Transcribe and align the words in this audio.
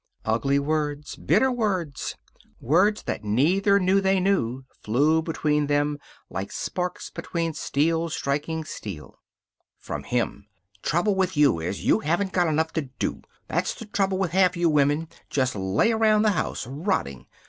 Ugly 0.25 0.57
words. 0.57 1.15
Bitter 1.15 1.51
words. 1.51 2.15
Words 2.59 3.03
that 3.03 3.23
neither 3.23 3.79
knew 3.79 4.01
they 4.01 4.19
knew 4.19 4.63
flew 4.81 5.21
between 5.21 5.67
them 5.67 5.99
like 6.27 6.51
sparks 6.51 7.11
between 7.11 7.53
steel 7.53 8.09
striking 8.09 8.63
steel. 8.63 9.19
From 9.77 10.01
him: 10.01 10.47
"Trouble 10.81 11.13
with 11.13 11.37
you 11.37 11.59
is 11.59 11.85
you 11.85 11.99
haven't 11.99 12.33
got 12.33 12.47
enough 12.47 12.73
to 12.73 12.89
do. 12.97 13.21
That's 13.47 13.75
the 13.75 13.85
trouble 13.85 14.17
with 14.17 14.31
half 14.31 14.57
you 14.57 14.69
women. 14.69 15.07
Just 15.29 15.55
lay 15.55 15.91
around 15.91 16.23
the 16.23 16.31
house, 16.31 16.65
rotting. 16.65 17.27